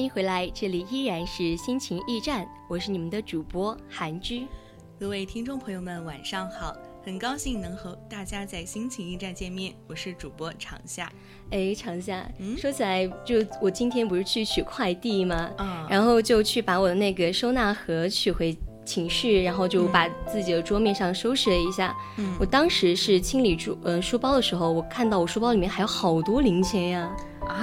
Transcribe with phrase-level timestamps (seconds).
[0.00, 4.46] 欢迎回来，这里依然是心情驿站，我是你们的主播韩居。
[4.98, 11.12] 各位听众朋友们，晚上好，很高兴能和大家在心情驿站见面，我是主播长夏。
[11.50, 15.50] 哎，长夏，嗯说起来，就我今天不是去取快递吗？
[15.58, 21.94] 啊然后就去把我的那个收纳盒取回寝室，然后就把自己的桌面上收拾了一下。
[22.16, 27.02] 嗯我当时是清理书呃书包的时候，我看到我书包里面还有好多零钱呀。
[27.02, 27.16] 啊，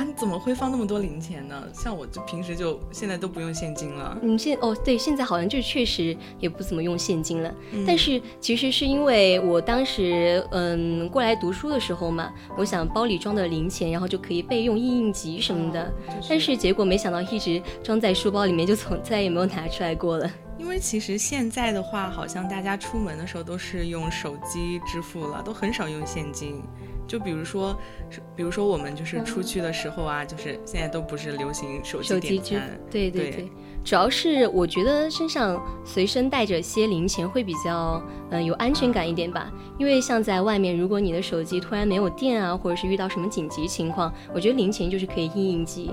[0.05, 1.63] 你怎么会放那么多零钱呢？
[1.73, 4.17] 像我就平时就现在都不用现金了。
[4.21, 7.53] 嗯，现哦对，现在好像就确实也不怎么用现金了。
[7.71, 15.83] 嗯但是其实是因为我当时嗯过来读书的时候嘛，我想包里装的零钱，然后就可以备用应应急什么的。
[16.07, 20.29] 哦就但是结果没想到一直装在书包里面，就从再也没有拿出来过了。
[20.57, 26.62] 因为其实现在的话，好像大家出门的时候都是用手机支付了，都很少用现金。
[27.07, 27.75] 就比如说，
[28.35, 33.51] 比如说我们就是出去的时候啊，就是现在都不是流行手机点餐，，对对对对，
[33.84, 39.51] 主要是我觉得身上随身带着些零钱会比较嗯、有安全感一点吧。
[39.79, 45.91] 因为像在外面，如果你的手机突然没有电啊，或者是遇到什么紧急情况，我觉得零钱就是可以应应急。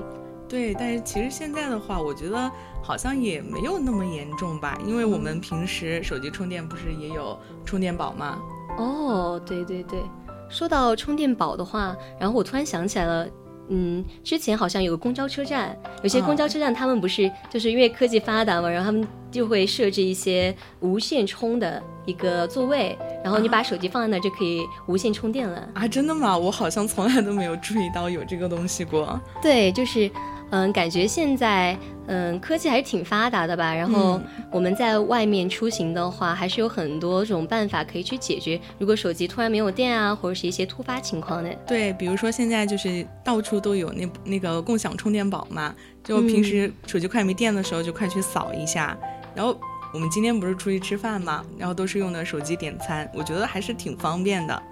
[0.48, 2.50] 对，但是其实现在的话，我觉得
[2.82, 8.38] 好像也没有那么严重吧，因为我们平时手机充电不是也有充电宝吗？
[8.76, 10.00] 哦，对对对，
[10.48, 13.26] 说到充电宝的话，然后我突然想起来了。
[13.70, 25.66] 嗯，之前好像有个公交车站，有些公交车站他们不是就是因为科技发达嘛，然后他们就会设置一些无线充的一个座位，然后你把手机放在那儿就可以无线充电了。
[25.72, 26.36] 啊，真的吗？
[26.36, 29.18] 我好像从来都没有注意到有这个东西过。
[29.40, 30.10] 对，就是，
[30.50, 33.74] 嗯，感觉现在，嗯，科技还是挺发达的吧。
[33.74, 38.60] 然后嗯我们在外面出行的话，还是有很多种办法可以去解决。
[38.78, 45.74] 如果手机突然没有电啊，或者是一些突发情况的，对，比如说现在就是到处都有那那个共享充电宝嘛，
[46.04, 48.96] 就平时手机快没电的时候就快去扫一下。
[49.34, 49.58] 然后
[49.92, 54.62] 我们今天不是出去吃饭嘛，然后都是用的手机点餐，我觉得还是挺方便的。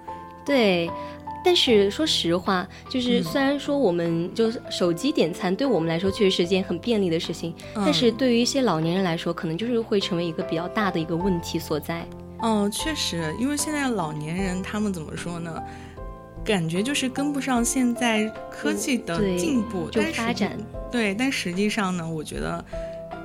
[0.45, 0.89] 对。
[1.43, 12.05] 但是说实话，就是嗯虽然说我们就是手机点餐对我们来说确实是件很便利的事情，嗯但是对于一些老年人来说，可能就是会成为一个比较大的一个问题所在。
[12.39, 15.61] 哦，确实，因为现在老年人他们怎么说呢？
[16.45, 20.57] 感觉就是跟不上现在科技的进步，就发展。
[20.91, 22.61] 对，但实际上呢，我觉得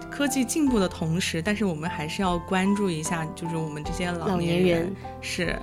[0.09, 5.59] 科技进步的同时，但是我们还是要关注一下，就是我们这些老年人是，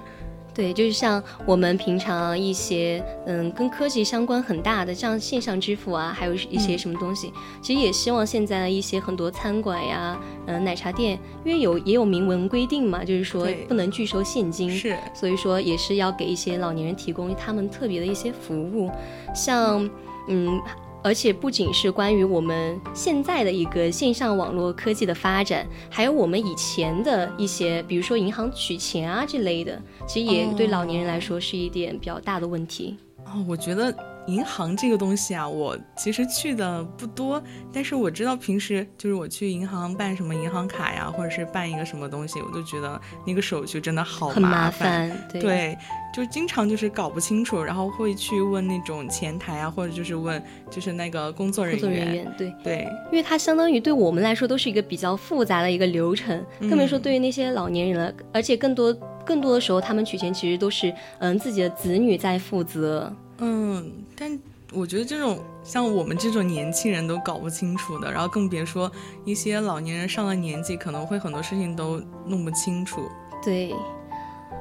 [0.56, 6.80] 对，就是像我们平常一些嗯跟科技相关很大的，像线上支付啊，还有一些嗯。
[6.80, 18.90] 什么东西，其实也希望现在一些很多餐馆呀，嗯、奶茶店，因为有也有明文规定嘛，就是说不能拒收现金，是，所以说也是要给一些老年人提供他们特别的一些服务，
[19.34, 19.90] 像
[20.30, 20.62] 嗯。
[21.06, 32.98] 而且不仅是关于我们现在的一个线上网络科技的发展，还有我们以前的一些，比如说银行取钱啊这类的，其实也对老年人来说是一点比较大的问题。
[33.24, 33.96] 哦，我觉得
[34.28, 37.42] 银行这个东西啊，我其实去的不多，
[37.72, 45.10] 但是我知道平时就是我去银行办什么银行卡呀，或者是办一个什么东西，我都觉得那个手续真的好麻烦。
[45.10, 45.78] 烦，对对，
[46.14, 52.06] 就经常就是搞不清楚，然后会去问那种前台啊，或者就是问就是那个工作人工作员。
[52.06, 58.92] 人员对，对，因为它相当于对我们来说都是一个比较复杂的一个流程，更别说嗯对于那些老年人了，而且更多
[59.24, 63.14] 更多的时候，他们取钱其实都是嗯自己的子女在负责。
[63.40, 64.40] 嗯，但
[64.74, 68.92] 我觉得这种像我们这种年轻人都搞不清楚的，然后更别说
[69.26, 73.02] 一些老年人上了年纪，可能会很多事情都弄不清楚。
[73.44, 73.74] 对，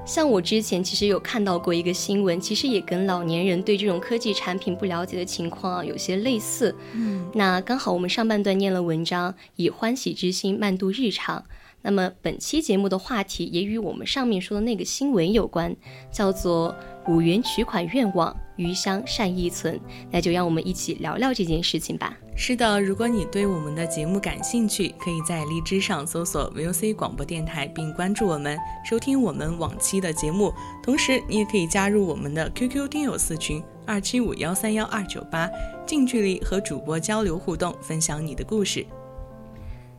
[0.04, 6.74] 像我之前其实有看到过一个新闻，其实也跟老年人对这种科技产品不了解的情况啊有些类似。
[6.92, 11.42] 嗯，那刚好我们上半段念了文章，以欢喜之心慢度日常。
[11.86, 15.76] 那么本期节目的话题也与我们上面说的那个新闻有关，
[16.10, 16.74] 叫做
[17.08, 19.78] “五元取款愿望，余香善意存”。
[20.10, 22.16] 那就让我们一起聊聊这件事情吧。
[22.36, 30.52] 是的，如果你对我们的节目感兴趣，可以在荔枝上搜索 VOC 广播电台，并关注我们，收听我们往期的节目。
[30.82, 35.48] 同时，你也可以加入我们的 QQ 听友四群二七五幺三幺二九八，
[35.86, 38.84] 近距离和主播交流互动，分享你的故事。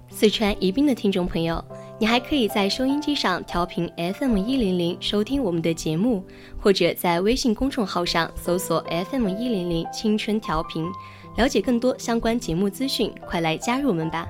[0.10, 1.64] 四川宜宾的听众朋友，
[1.98, 6.22] 你还可以在收音机上调频 FM 一零零收听我们的节目，
[6.60, 10.86] 或者在微信公众号上搜索 FM 一零零青春调频，
[11.38, 14.28] 了解更多相关节目资讯，快来加入我们吧！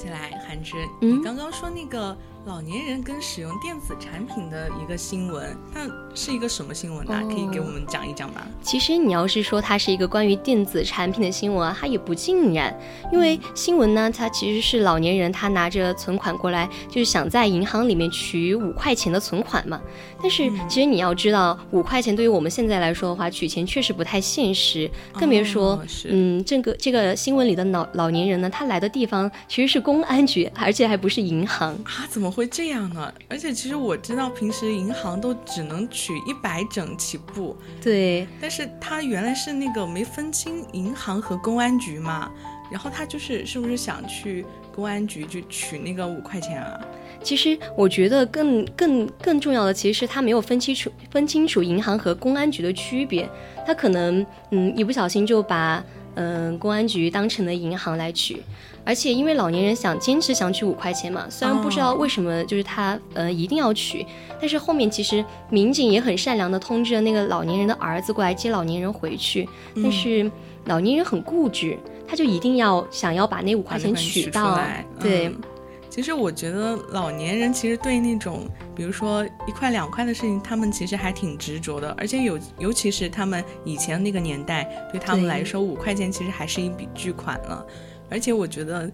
[0.00, 1.19] 起来，韩芝，嗯。
[1.60, 2.16] 说那个
[2.46, 5.86] 老年人跟使用电子产品的一个新闻，那
[6.16, 8.40] 是一个什么新闻呢、哦可以给我们讲一讲吗？
[8.62, 12.74] 其实你要是说它是一个关于电子产品的新闻啊，它也不尽然，
[13.12, 19.78] 因为新闻呢，它其实是老年人他拿着存款过来，就是想在银行里面取五块钱的存款嘛。
[20.22, 31.49] 但是其实你要知道，五块钱对于我们现在来说的话，取钱确实不太现实，更别说，哦嗯，这个这个新闻里的老老年人呢，他来的地方其实是公安局，而且还不是银行。
[31.58, 33.12] 啊，怎么会这样呢？
[33.28, 42.30] 而且其实我知道，平时银行都只能取一百整起步，对，但是他原来是那个没分清银行和公安局嘛，
[42.70, 44.44] 然后他就是是不是想去
[44.74, 46.80] 公安局就取那个五块钱啊？
[47.22, 53.28] 其实我觉得更更更重要的，其实是他没有分清楚分清楚银行和公安局的区别，
[53.66, 58.42] 他可能嗯一不小心就把嗯公安局当成了银行来取，
[58.84, 64.06] 而且因为老年人想坚持想取五块钱嘛，虽然不知道为什么就是他呃一定要取，
[64.40, 70.30] 但是后面其实民警也很善良的通知了那个老年人的儿子过来接老年人回去，但是
[70.64, 75.28] 老年人很固执，他就一定要想要把那五块钱取出到来，对。
[75.28, 75.36] 嗯
[75.90, 78.46] 其实我觉得老年人其实对那种，
[78.76, 84.62] 比如说一块两块的事情，他们其实还挺执着的，而且有尤其是他们以前那个年代，
[84.92, 87.66] 对他们来说五块钱其实还是一笔巨款了。
[88.10, 88.90] 而且我觉得，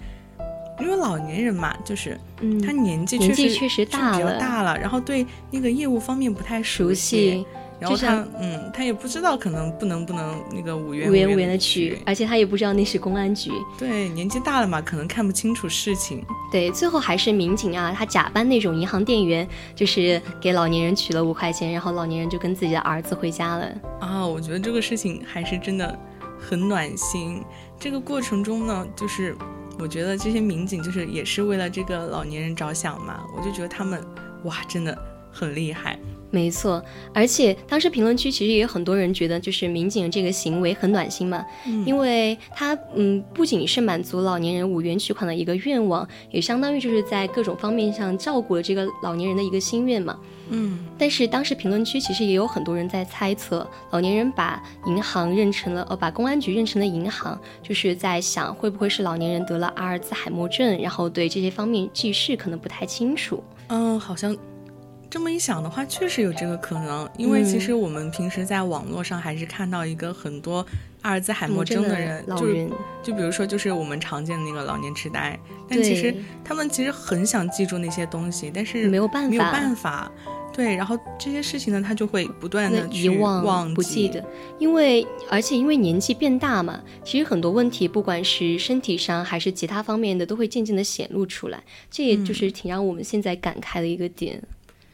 [0.80, 7.46] 因为老年人嘛，就是嗯他年纪确实纪确实是比较大了大了，然后对那个业务方面不太熟悉，悉，
[7.80, 13.50] 然后他嗯，他也不知道可能不能不能那个五元五元五元的取，而且他也不知道那是公安局。
[13.78, 16.22] 对，年纪大了嘛，可能看不清楚事情。
[16.52, 23.66] 对，最后还是民警啊，他假扮那种银行店员，就是给老年人取了五块钱，然后老年人就跟自己的儿子回家了。
[24.00, 25.98] 啊，我觉得这个事情还是真的
[26.38, 27.42] 很暖心。
[27.78, 29.36] 这个过程中呢，就是
[29.78, 34.02] 我觉得这些民警就是也是为了这个老年人着想嘛，我就觉得他们
[34.44, 34.96] 哇，真的
[35.30, 35.98] 很厉害。
[36.30, 41.44] 没错，而且当时评论区其实也有很多人觉得，就是民警的这个行为很暖心嘛，
[41.84, 50.18] 因为他嗯不仅是满足老年人五元取款的一个愿望，也相当于就是在各种方面上照顾了这个老年人的一个心愿嘛。
[50.48, 63.42] 嗯，但是当时评论区其实也有很多人在猜测，老年人把银行认成了，呃，把公安局认成了银行，就是在想会不会是老年人得了阿尔兹海默症，然后对这些方面记事可能不太清楚。
[63.68, 64.36] 嗯，好像
[65.08, 67.08] 这么一想的话，确实有这个可能。
[67.16, 70.66] 因为其实我们平时在网络上还是看到一个很多
[71.02, 72.70] 阿尔兹海默症的人，就是老人，
[73.02, 80.10] 就比如说就是我们常见的那个老年痴呆，但其实他们其实很想记住那些东西，但是没有办法没有办法。
[80.52, 84.24] 对，然后这些事情呢，他就会不断的遗忘忘不记得，
[84.58, 94.42] 因为而且因为年纪变大嘛，其实很多问题不管是身体上还是其他方面的，都会渐渐的显露出来，这也就是挺让我们现在感慨的一个点。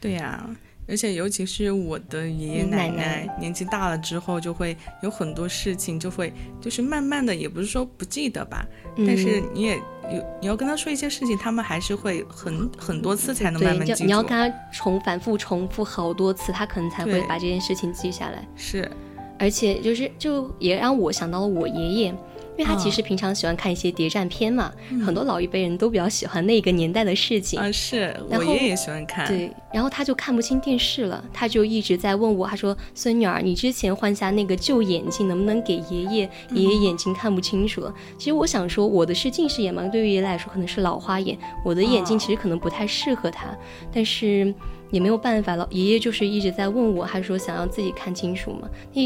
[0.03, 0.49] 对呀、
[0.85, 8.65] 而且尤其是我的爷爷奶奶奶年纪大了之后，就会有很多事情就会就是慢慢的，也不是说不记得吧，
[8.97, 9.77] 但是嗯你也
[10.11, 14.03] 有你要跟他说一些事情，他们还是会很很多次才能慢慢记住。
[14.03, 18.45] 你要跟他重反复重复好多次，他可能才会把这件事情记下来。
[18.57, 18.91] 是，
[19.39, 22.15] 而且就是就也让我想到了我爷爷。
[22.57, 24.71] 因为他其实平常喜欢看一些谍战片嘛，
[25.03, 27.71] 很多老一辈人都比较喜欢那个年代的事情啊。
[27.71, 29.27] 是我爷爷喜欢看。
[29.27, 36.29] 对，然后他就看不清电视了，他就一直在问我，他说：“孙女儿，你之前换下那个旧眼镜，能不能给爷爷？
[36.51, 43.47] 爷爷眼睛看不清楚了。”其实我想说，我的是近视眼嘛，对于爷爷来说可能是老花眼，我的眼睛其实可能不太适合他，
[43.91, 44.53] 但是。
[44.91, 48.69] 也没有办法了，爷爷就是一直在问我，他说想要自己看清楚嘛。
[48.93, 49.01] 那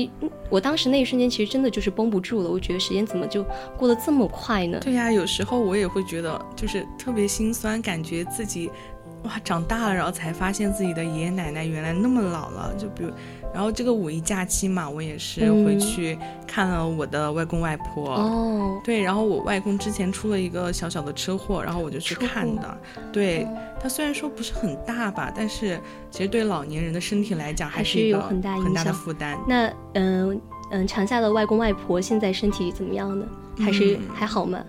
[0.50, 3.37] 我当时那一瞬间其实真的就是绷不住了，我觉得时间怎么就
[3.78, 4.80] 过得这么快呢？
[4.82, 8.70] 对呀，有时候我也会觉得就是特别心酸，感觉自己
[9.24, 13.12] 哇长大了，然后才发现自己的爷爷奶奶原来那么老了，就比如。
[13.54, 16.16] 然后这个五一假期嘛，我也是回去
[16.46, 18.14] 看了我的外公外婆。
[18.14, 22.78] 哦，对，然后我外公之前出了一个小小的车祸，然后我就去看的。
[23.12, 23.48] 对
[23.82, 25.80] 他虽然说不是很大吧，但是
[26.12, 29.36] 其实对老年人的身体来讲还是一个很大很大的负担。
[29.48, 30.40] 那嗯
[30.72, 33.26] 嗯，长夏的外公外婆现在身体怎么样呢？
[33.60, 34.64] 还是还好吗？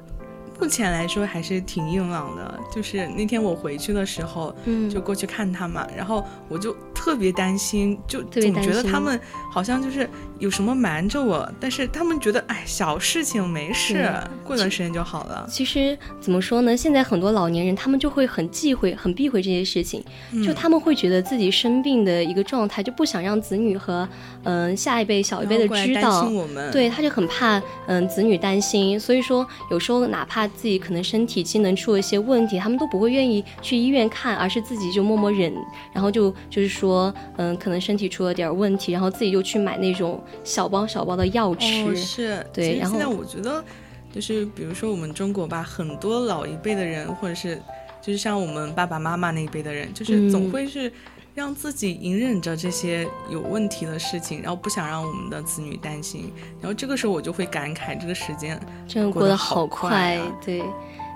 [0.60, 2.60] 目前来说还是挺硬朗的。
[2.74, 6.76] 就是那天我回去的时候，嗯，就过去看他嘛，然后我就。
[6.98, 9.18] 特别担心，就总觉得他们
[9.52, 14.12] 好像就是有什么瞒着我，但是他们觉得哎，小事情没事，
[14.44, 15.46] 过段时间就好了。
[15.48, 16.76] 其实怎么说呢？
[16.76, 20.02] 现在很多老年人他们就会很忌讳、很避讳这些事情，
[20.44, 24.06] 就他们会觉得自己生病的一个状态，就不想让子女和
[24.42, 26.28] 嗯下一辈、小一辈的知道。
[26.72, 35.54] 对，他就很怕嗯子女担心，所以说有时候哪怕自己可能身体机能出了一些问题，他们都不会愿意去医院看，而是自己就默默忍，
[35.92, 36.88] 然后就就是说。
[36.88, 41.95] 说嗯，可能身体出了点问题，然后自己就去买那种小包小包的药吃。
[41.95, 42.78] 是，对。
[42.78, 43.62] 然后现在我觉得，
[44.11, 47.61] 就是比如说我们中国吧，很多老一辈的人，或者是
[48.00, 50.90] 就是像我们爸爸妈妈那一辈的人，就是总会是
[51.35, 56.33] 让自己隐忍着这些有问题的事情，然后不想让我们的子女担心。
[56.61, 60.62] 然后这个时候我就会感慨，这个时间真的过得好快，对。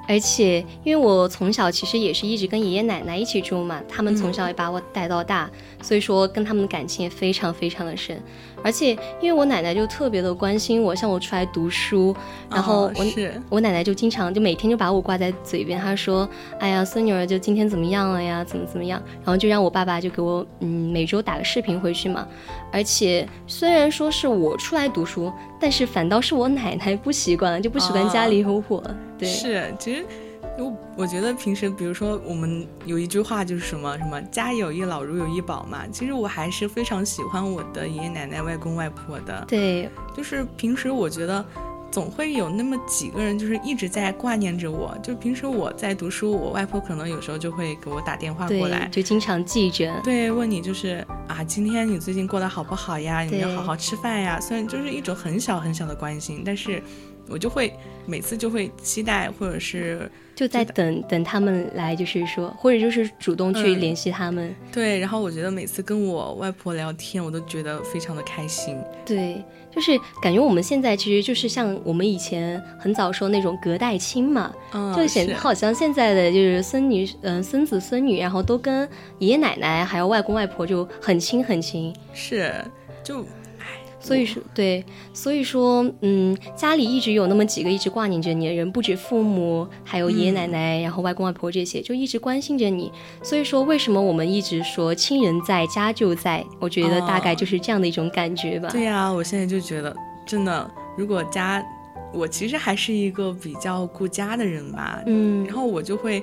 [0.09, 8.21] 而且，因为我从小其实也是一直跟爷爷奶奶一起住嘛，他们从小也把我带到大，所以说跟他们的感情也非常非常的深。
[8.63, 8.91] 而且，
[9.21, 12.15] 因为我奶奶就特别的关心我，像我出来读书，
[12.51, 13.05] 然后我
[13.49, 16.29] 我奶奶就经常就每天就把我挂在嘴边，她说
[16.61, 18.45] ：“哎呀，孙女儿就今天怎么样了呀？
[18.45, 22.27] 怎么怎么样？”然后就让我爸爸就给我嗯每周打个视频回去嘛。
[22.71, 28.83] 而且虽然说是我出来读书，但是反倒是我奶奶不习惯，就不习惯家里有我。
[29.19, 30.07] 对，是其实。
[30.59, 35.85] 我我觉得平时，比如说我们有一句话就是什么什么“家有一老，如有一宝”嘛。
[35.91, 39.45] 其实我还是非常喜欢我的爷爷奶奶、外公外婆的。
[39.49, 41.45] 对，就是平时我觉得
[41.91, 44.97] 总会有那么几个人，就是一直在挂念着我。
[45.03, 49.91] 就平时我在读书，我外婆可能有时候就会给我打电话过来，就经常记着。
[50.05, 53.25] 对，问你就是啊，今天你最近过得好不好呀？
[53.25, 54.39] 有没有好好吃饭呀？
[54.39, 56.83] 虽然就是一种很小很小的关心，但是
[57.29, 57.73] 我就会
[58.07, 60.11] 每次就会期待，或者是。
[60.35, 64.53] 就在等等他们来，就是说，或者就是主动去联系他们。
[64.73, 68.79] 对，然后我觉得每次跟我外婆聊天，我都觉得非常的开心。
[69.05, 74.51] 对，就是感觉我们现在其实就是像我们以前很早说那种隔代亲嘛，
[74.97, 78.89] 就显得好像现在的就是孙女、嗯孙子孙女，然后都跟
[79.19, 81.95] 爷爷奶奶还有外公外婆就很亲很亲。
[82.15, 82.53] 是，
[83.05, 83.23] 就。
[84.03, 92.91] 所以说，对，所以说，嗯，家里一直有那么几个一直挂念着你的人，不止父母，还有爷爷奶奶，然后外公外婆这些，就一直关心着你。
[93.23, 96.45] 所以说，为什么我们一直说亲人在家就在？
[96.59, 98.69] 我觉得大概就是这样的一种感觉吧。
[98.71, 101.65] 对呀，我现在就觉得，真的，如果家，
[102.13, 105.01] 我其实还是一个比较顾家的人吧。
[105.07, 106.23] 嗯，然后我就会。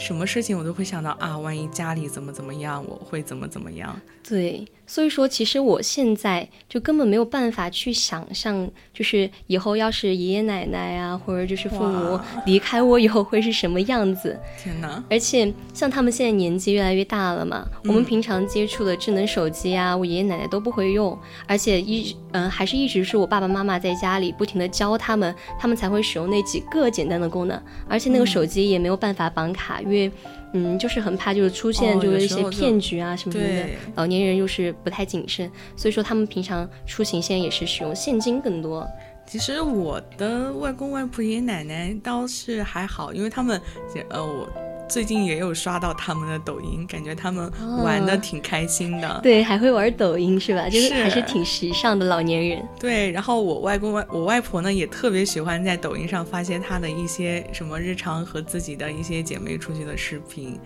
[0.00, 4.00] 什么事情我都会想到啊，万一家里怎么怎么样，我会怎么怎么样。
[4.22, 14.36] 对，所以说其实我现在就根本没有办法去想象，就是以后要是爷爷奶奶啊，或者就是父母离开我以后会是什么样子。
[14.60, 15.04] 天哪！
[15.10, 21.16] 而且像他们现在年纪越来越大了嘛，我们平常接触的智能手机啊，我爷爷奶奶都不会用，
[21.46, 29.82] 而且一嗯还是一直是我爸爸妈妈在家里不停的教他们，他们才会使用那几个简单的功能，而且那个手机也没有办法绑卡。
[29.82, 30.10] 因为，
[30.52, 33.66] 嗯，就是很怕，就是出现就是一些骗局啊什么的。
[33.94, 38.86] 老年人又是不太谨慎，所以说他们平常出行现在也是使用现金更多。
[39.26, 43.60] 其实我的外公外婆、爷爷奶奶倒是还好，因为他们，
[44.08, 44.48] 呃，我
[44.88, 47.50] 最近也有刷到他们的抖音，感觉他们
[47.84, 49.20] 玩的挺开心的。
[49.22, 50.68] 对，还会玩抖音是吧？
[50.68, 52.66] 就是还是挺时尚的老年人。
[52.80, 60.58] 对，然后我外公外我外婆呢也特别喜欢在抖音上发些她的一些什么日常和自己的一些姐妹出去的视频。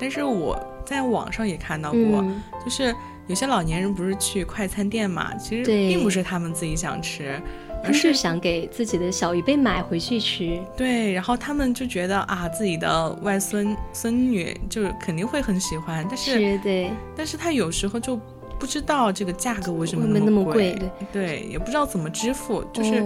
[0.00, 2.24] 但是我在网上也看到过，
[2.64, 2.94] 就是
[3.26, 7.40] 有些老年人不是去快餐店嘛，其实并不是他们自己想吃。
[7.84, 18.18] 而是想给自己的小鱼辈买回去吃，对，然后他们就觉得啊，自己的外孙孙女就是肯定会很喜欢，但是对，但是他有时候就
[18.58, 23.02] 不知道这个价格为什么那么贵，对，对，也不知道怎么支付，就是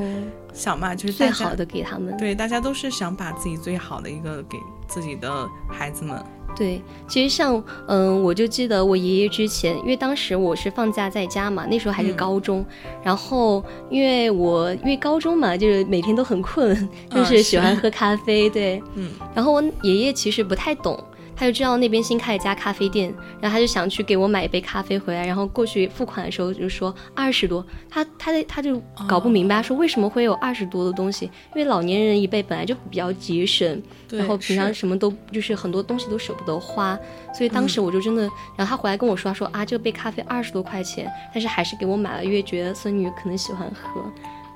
[0.52, 6.22] 想嘛，就是最好的给他们，对，大家都是想把自己最好的一个给自己的孩子们。
[6.56, 12.64] 对，其实像嗯，我就记得我爷爷之前，因为当时我是放假在家嘛，那时候还是高中，
[13.02, 21.02] 然后因为我因为高中嘛，就是每天都很困， 就是喜欢喝咖啡，对，嗯，然后我爷爷其实不太懂。
[21.34, 31.26] 他就知道那边新开一家咖啡店，然后他就想去给我买一杯咖啡回来，然后过去付款的时候就说二十多，他他的他就搞不明白，说为什么会有二十多的东西？
[31.26, 36.98] 因为老年人一辈本来就比较节省，然后平常什么都就是很多东西都舍不得花，
[37.34, 38.22] 所以当时我就真的，
[38.56, 44.02] 然后他回来跟我说，他说啊这杯咖啡二十多块钱，但是还是给我买了，因为觉得孙女可能喜欢喝。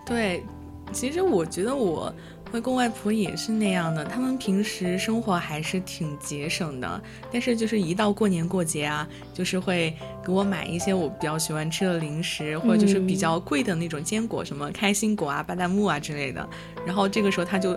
[0.04, 0.44] 对，
[0.92, 2.12] 其实我觉得我。
[2.52, 16.48] 外公外婆也是那样的，他们平时生活还是挺节省的，但是就是一到过年过节啊，就是会给我买一些我比较喜欢吃的零食，或者就是比较贵的那种坚果，什么开心果啊、巴旦木啊之类的。
[16.86, 17.76] 然后这个时候他就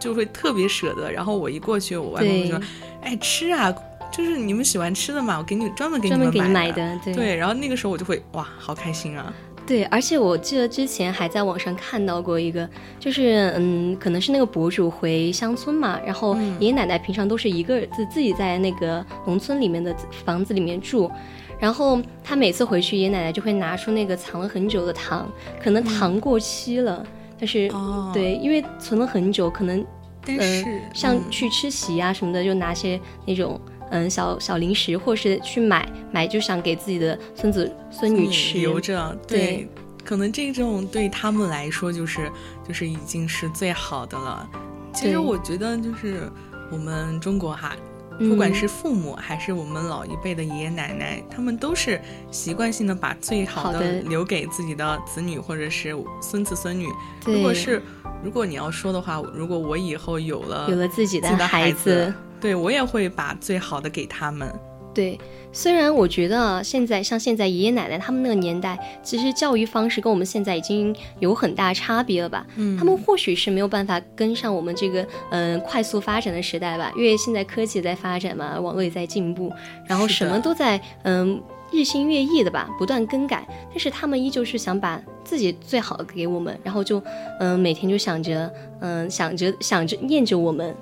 [0.00, 1.10] 就会特别舍得。
[1.10, 2.60] 然后我一过去，我外公就说
[3.02, 3.74] ：“哎，吃啊，
[4.10, 9.34] 就是你们喜欢吃的嘛，我给你专门给你们买的。”对，然后那个时候我就会哇，好开心啊。
[9.66, 12.68] 对，而且我记得之前还在网上看到过一个，
[13.00, 21.10] 就是嗯，可能是那个博主回乡村嘛，然后爷爷奶奶平常都是一个自自己在那个农村里面的房子里面住，
[21.58, 25.26] 然后他每次回去，爷爷奶奶就会拿出那个藏了很久的糖，
[25.62, 27.02] 可能糖过期了，
[27.40, 27.70] 但是
[28.12, 29.82] 对，因为存了很久，可能
[30.26, 33.58] 但是像去吃席啊什么的，就拿些那种。
[33.68, 33.73] 嗯，
[34.08, 39.16] 小小零食，或是去买买，就想给自己的孙子孙女吃，留着。
[39.26, 39.68] 对，
[40.04, 42.30] 可能这种对他们来说，就是
[42.66, 44.48] 就是已经是最好的了。
[44.92, 46.30] 其实我觉得，就是
[46.70, 47.76] 我们中国哈，
[48.18, 56.88] 不管是父母还是我们老一辈的爷爷奶奶，他们都是习惯性的把最好的留给自己的子女或者是孙子孙女。
[57.24, 57.82] 如果是
[58.22, 62.12] 如果你要说的话，如果我以后有了有了自己的孩子。
[62.44, 64.52] 对，我也会把最好的给他们。
[64.92, 65.18] 对，
[65.50, 72.46] 虽然我觉得现在像现在爷爷奶奶他们那个年代，其实教育方式跟我们现在已经有很大差别了吧？
[72.56, 79.50] 嗯，他们或许是没有办法跟上我们这个嗯快速发展的时代吧，因为现在科技在发展嘛，网络也在进步，
[79.86, 83.48] 然后什么都在嗯日新月异的吧，不断更改。
[83.70, 87.02] 但是他们依旧是想把自己最好的给我们，然后就
[87.40, 90.76] 嗯每天就想着嗯想着想着念着我们。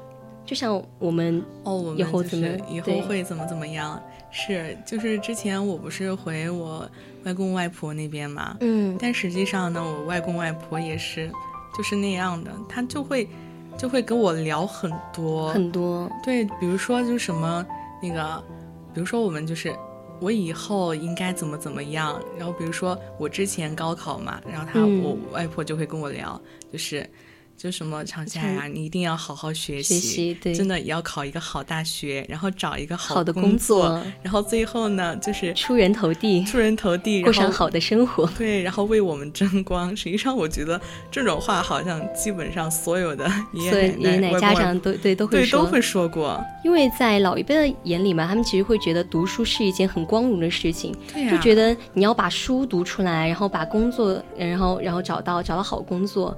[0.44, 4.02] 就像我们哦，我们以后怎么以后会怎么怎么样？
[4.31, 6.88] 是，就是之前我不是回我
[7.24, 11.31] 外公外婆那边嘛，嗯，但实际上呢，我外公外婆也是
[11.76, 13.28] 就是那样的，他就会
[13.78, 17.64] 就会跟我聊很多很多，对，比如说就什么
[18.02, 18.42] 那个，
[18.94, 19.74] 比如说我们就是
[20.18, 26.40] 我以后应该怎么怎么样，然后比如说我之前高考嘛，然后他我外婆就会跟我聊，
[26.72, 27.09] 就是。
[27.56, 38.26] 就什么长夏呀，你一定要好好学习，真的也要考一个好大学，然后找一个好的工作，然后最后呢，就是出人头地，出人头地，过上好的生活。
[38.36, 39.96] 对，然后为我们争光。
[39.96, 46.42] 实际上，我觉得这种话好像基本上所有的爷爷奶奶、家长都对都会说，都会说过。
[46.64, 50.92] 因为在老一辈的眼里嘛，他们其实会觉得读书是一件很光荣的事情，
[51.30, 56.36] 就觉得你要把书读出来，然后把工作，然后然后找到找到好工作，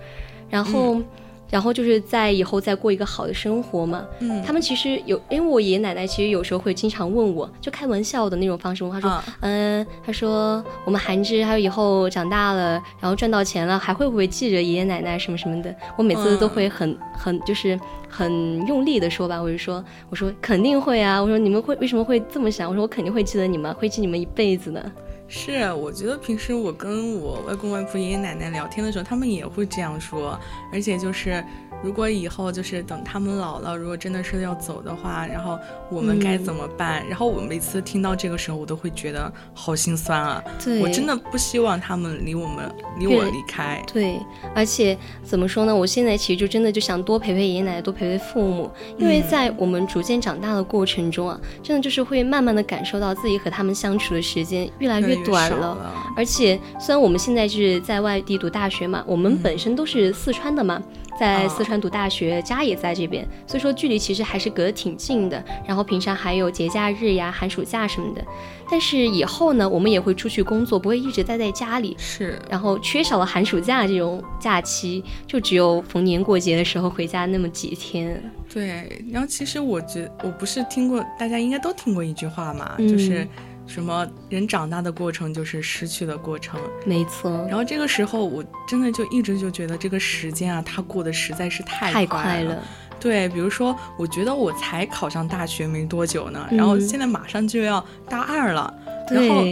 [0.54, 1.02] 然后。
[1.50, 4.04] 然后就是在以后再过一个好的生活嘛。
[4.18, 15.72] 嗯，他们其实有，因为我爷爷奶奶其实有时候会经常问我，就开玩笑的那种方式问，他说，嗯，他说我们韩芝还有以后长大了，然后赚到钱了，还会不会记着爷爷奶奶什么什么的？
[15.96, 22.68] 我每次都会很很就是很用力的说吧，我就说，我说肯定会啊，我说你们会为什么会这么想？
[22.68, 24.90] 我说我肯定会记得你们，会记你们一辈子的。
[25.34, 30.38] 是，我觉得平时我跟我外公外婆、爷爷奶奶聊天的时候，他们也会这样说，
[30.72, 31.44] 而且就是。
[31.82, 35.58] 如果以后就是等他们老了，如果真的是要走的话，然后
[35.90, 37.06] 我们该怎么办？
[37.08, 40.42] 然后我每次听到这个时候，我都会觉得好心酸啊！
[40.64, 43.84] 对，我真的不希望他们离我们离我离开。
[43.92, 44.18] 对，
[44.54, 45.76] 而且怎么说呢？
[45.76, 55.92] 我现在其实就真的就想多陪陪爷爷奶奶，多陪陪父母，因为在我们逐渐长大的过程中啊，真的就是会慢慢的感受到自己和他们相处的时间越来越短了。
[56.16, 60.82] 而且虽然我们现在是在外地读大学嘛，我们本身都是四川的嘛。
[61.16, 65.40] 在四川读大学，家也在这边，所以说距离其实还是隔得挺近的。
[65.64, 68.24] 然后平常还有节假日呀、寒暑假什么的。
[68.68, 71.94] 但是以后呢，我们也会出去工作，不会一直待在家里。
[72.00, 72.36] 是。
[72.50, 78.20] 然后缺少了寒暑假这种假期，就只有逢年过节的时候回家那么几天。
[78.52, 79.00] 对。
[79.12, 83.24] 然后其实我觉我不是听过，大家应该都听过一句话嘛，就是。
[83.66, 87.30] 什么人长大的过程就是失去的过程，没错。
[87.48, 92.62] 然后这个时候，我真的就一直就觉得这个时间啊，它过得实在是太快了。
[93.00, 98.72] 对，比如说，我觉得我才考上大学没多久呢，然后现在马上就要大二了，
[99.10, 99.44] 然后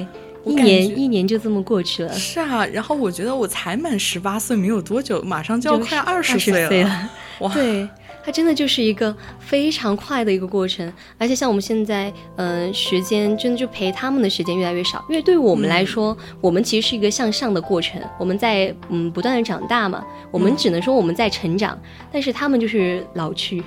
[0.45, 2.13] 一年一年就这么过去了。
[2.13, 7.11] 是啊，然后我觉得我才满十八岁没有多久，马上就要快二十岁了。
[7.41, 7.89] 哇，对。
[8.25, 21.77] 它真的就是一个非常快的一个过程，而且像我们现在，嗯，时间真的就陪他们的时间越来越少，因为对于我们来说，我们其实是一个向上的过程，我们在嗯不断的长大嘛，我们只能说我们在成长，
[22.13, 23.63] 但是他们就是老去，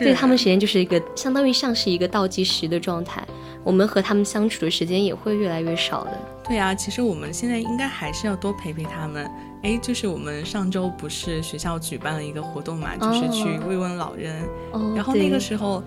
[0.00, 3.22] 对他们时间就是一个相当于像是一个倒计时的状态，
[3.64, 6.12] 我们和他们相处的时间也会越来越少的。
[6.46, 9.28] 对呀，其实我们现在应该还是要多陪陪他们。
[9.62, 14.46] 哎，就是我们上周不是学校举办了一个活动嘛，就是去慰问老人。
[14.94, 15.82] 然后那个时候，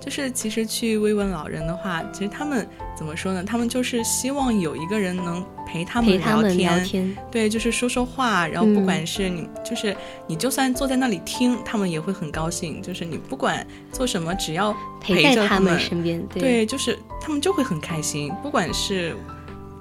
[0.00, 3.42] 就是其实去慰问老人的话，其实他们怎么说呢？
[3.44, 8.46] 他们就是希望有一个人能陪他们聊天，对，就是说说话。
[8.46, 12.80] 然后不管是你，就是你就算坐在那里听，他们也会很高兴。
[12.82, 18.32] 就是你不管做什么，只要陪着他们身边，对，就是他们就会很开心。
[18.42, 19.16] 不管是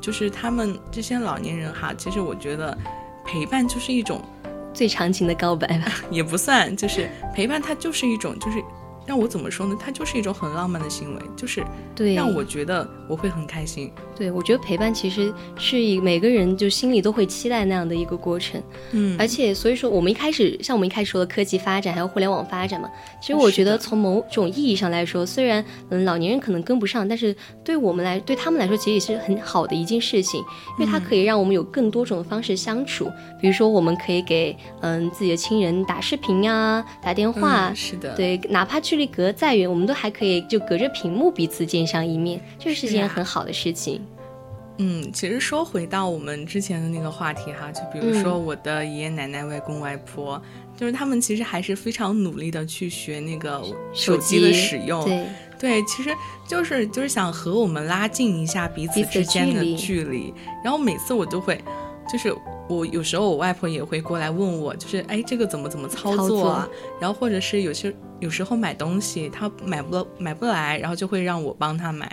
[0.01, 2.77] 就是他们这些老年人哈，其实我觉得。
[3.27, 4.23] 陪伴就是一种
[4.71, 8.63] 最长情的告白吧， 也不算，就是陪伴，它就是一种，就是。
[9.05, 9.75] 让我怎么说呢？
[9.79, 11.63] 它就是一种很浪漫的行为，就是
[11.95, 13.91] 对让我觉得我会很开心。
[14.15, 18.61] 对，我觉得陪伴其实是以每个人就心里都会期待那样的一个过程。
[18.91, 22.89] 嗯，而且所以说我们一开始像我们一开始说的科技发展还有互联网发展嘛，
[23.21, 30.39] 其实我觉得从某种意义上来说，虽然嗯老年人可能跟不上，但是对我们来对他们来说其实也是很好的一件事情，
[30.79, 33.11] 因为它可以让我们有更多种方式相处。
[33.39, 44.01] 比如说我们可以给嗯自己的亲人打视频呀，打电话，是的，对，哪怕距离隔再远，我们都还可以就隔着屏幕彼此见上一面，这是件很好的事情。
[44.77, 50.41] 嗯，其实说回到我们之前的那个话题哈，就比如说我的爷爷奶奶、外公外婆，
[50.77, 53.61] 就是他们其实还是非常努力的去学那个
[53.93, 55.03] 手机的使用。
[55.03, 55.25] 对，
[55.59, 56.09] 对，其实
[56.47, 60.33] 就是就是想和我们拉近一下彼此之间的距离。
[60.63, 61.61] 然后每次我都会，
[62.09, 62.33] 就是。
[62.67, 66.67] 我有时候我外婆也会过来问我，就是哎，这个怎么怎么操作啊？
[66.99, 72.05] 然后或者是有些有时候买东西他买不买不来，然后就会让我帮他买。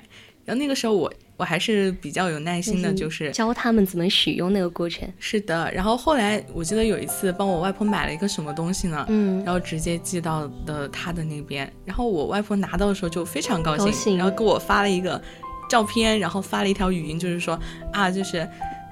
[0.44, 5.08] 然后那个时候我我还是比较有耐心的，就是教他们怎么使用那个过程。
[5.18, 5.70] 是的。
[5.72, 9.06] 然后后来我记得有一次帮我外婆买了一个什么东西呢？
[9.08, 9.42] 嗯。
[9.44, 11.72] 然后直接寄到的她的那边。
[11.84, 15.20] 然后我外婆拿到的时候就非常高兴，然后给我发了一个
[15.68, 17.58] 照片，然后发了一条语音，就是说
[17.92, 18.48] 啊，就是。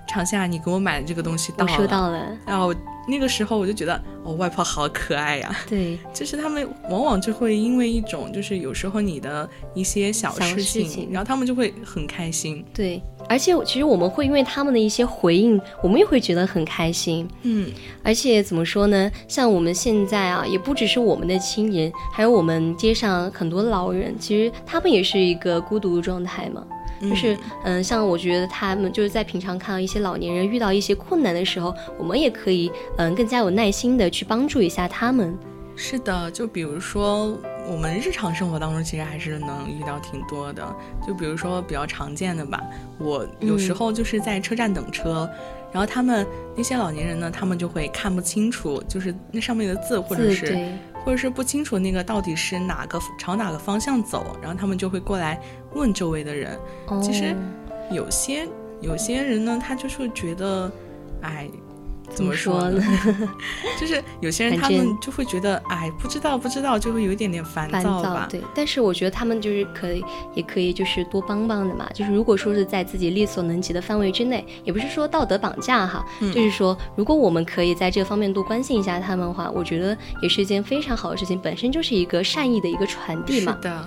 [0.08, 2.36] 长夏，你给我买的这个东西到了，收到了。
[2.44, 2.74] 然后
[3.06, 5.54] 那个时候我就觉得，哦，外婆好可爱呀。
[5.68, 12.64] 对， 就是他们往往就会因为一种，就是有时候你的一些小事情，然后他们就会很开心。
[12.74, 17.26] 对，而且其实我们会因为他们的一些回应，我们也会觉得很开心。
[17.42, 17.70] 嗯，
[18.02, 19.10] 而且怎么说呢？
[19.26, 26.64] 像我们现在啊，也不只是我们的亲人，还有我们街上很多老人，其实他们也是一个孤独的状态嘛。
[27.00, 35.36] 就是，嗯，像我觉得他们就是在平常看到一些老年人遇到一些困难的时候，我们也可以，嗯，更加有耐心的去帮助一下他们。
[35.76, 40.62] 是的，就比如说我们日常生活当中，其实还是能遇到挺多的。
[41.06, 42.60] 就比如说比较常见的吧，
[42.98, 45.26] 我有时候就是在车站等车，
[45.72, 50.68] 然后他们那些老年人呢，他们就会看不清楚，就是那上面的字，或者是。
[51.04, 55.40] 或者是不清楚那个到底是哪个朝哪个方向走，然后他们就会过来
[55.72, 56.58] 问周围的人。
[57.02, 57.34] 其实
[57.90, 58.46] 有些
[58.80, 60.70] 有些人呢，他就是觉得，
[61.22, 61.48] 哎，
[62.14, 62.82] 怎么说呢？
[63.80, 68.26] 就是有些人他们就会觉得，哎，不知道不知道，就会有一点点烦躁吧。
[68.30, 71.88] 对，但是我觉得他们就是可以，也可以就是多帮帮的嘛。
[71.94, 83.56] 就是如果说是在自己力所能及的范围之内，也不是说道德绑架哈，就是说如果我们可以在这方面多关心一下他们的话，我觉得也是一件非常好的事情，本身就是一个善意的一个传递嘛。
[83.56, 83.84] 是的。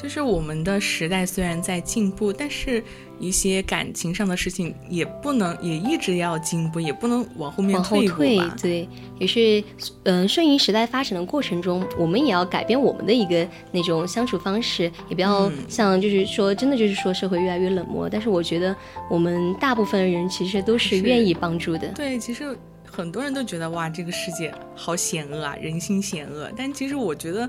[0.00, 2.82] 就是我们的时代虽然在进步，但是
[3.18, 8.38] 一些感情上的事情也不能也一直要进步，也不能往后面往后退。
[8.60, 9.64] 对，也是，
[10.04, 18.08] 嗯，顺应时代发展的过程中，我们也要改变我们的一个那种相处方式，也不要像就是说真的就是说社会越来越冷漠。
[18.08, 18.76] 但是我觉得
[19.10, 21.88] 我们大部分人其实都是愿意帮助的。
[21.88, 26.50] 对，其实很多人都觉得哇，这个世界好险恶啊，人心险恶。
[26.54, 27.48] 但其实我觉得。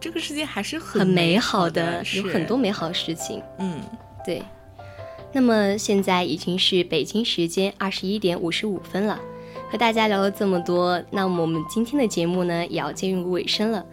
[0.00, 3.42] 这个世界还是很美好的，有很多美好的事情。
[3.58, 3.80] 嗯，
[4.24, 4.42] 对。
[5.32, 9.20] 那么现在已经是北京时间二十一点五十五分了，
[9.70, 13.84] 和大家聊了这么多，那么我们今天的节目呢也要进入尾声了。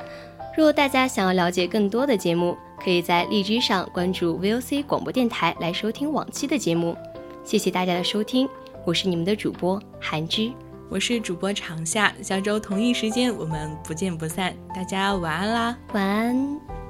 [0.57, 6.95] 若大家想要了解更多的节目，可以在荔枝上关注 VOC 广播电台来收听往期的节目。
[7.43, 8.47] 谢谢大家的收听，
[8.85, 10.49] 我是你们的主播韩之。
[10.87, 16.84] 我是主播长夏，下周同一时间我们不见不散，大家晚安啦，晚安。